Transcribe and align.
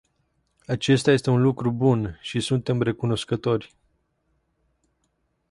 Acesta 0.65 1.11
este 1.11 1.29
un 1.29 1.41
lucru 1.41 1.69
bun 1.71 2.17
și 2.21 2.39
suntem 2.39 2.81
recunoscători. 2.81 3.75